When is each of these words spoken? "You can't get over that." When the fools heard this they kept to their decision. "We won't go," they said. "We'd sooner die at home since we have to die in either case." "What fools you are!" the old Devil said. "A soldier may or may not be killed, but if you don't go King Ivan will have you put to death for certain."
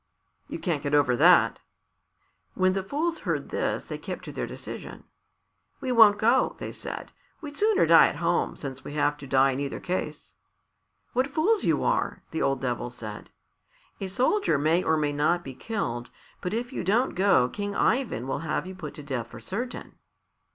"You 0.47 0.57
can't 0.57 0.81
get 0.81 0.95
over 0.95 1.15
that." 1.15 1.59
When 2.55 2.73
the 2.73 2.81
fools 2.81 3.19
heard 3.19 3.49
this 3.49 3.83
they 3.85 3.99
kept 3.99 4.25
to 4.25 4.31
their 4.31 4.47
decision. 4.47 5.03
"We 5.79 5.91
won't 5.91 6.17
go," 6.17 6.55
they 6.57 6.71
said. 6.71 7.11
"We'd 7.39 7.55
sooner 7.55 7.85
die 7.85 8.07
at 8.07 8.15
home 8.15 8.55
since 8.55 8.83
we 8.83 8.93
have 8.93 9.15
to 9.17 9.27
die 9.27 9.51
in 9.51 9.59
either 9.59 9.79
case." 9.79 10.33
"What 11.13 11.27
fools 11.27 11.65
you 11.65 11.83
are!" 11.83 12.23
the 12.31 12.41
old 12.41 12.61
Devil 12.61 12.89
said. 12.89 13.29
"A 13.99 14.07
soldier 14.07 14.57
may 14.57 14.81
or 14.81 14.97
may 14.97 15.13
not 15.13 15.43
be 15.43 15.53
killed, 15.53 16.09
but 16.41 16.51
if 16.55 16.73
you 16.73 16.83
don't 16.83 17.13
go 17.13 17.47
King 17.47 17.75
Ivan 17.75 18.27
will 18.27 18.39
have 18.39 18.65
you 18.65 18.73
put 18.73 18.95
to 18.95 19.03
death 19.03 19.27
for 19.27 19.39
certain." 19.39 19.99